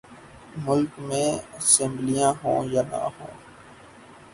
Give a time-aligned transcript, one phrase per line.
[0.65, 3.33] ملک میں اسمبلیاں ہوں یا نہ ہوں۔